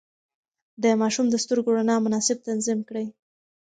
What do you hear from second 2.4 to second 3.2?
تنظيم کړئ.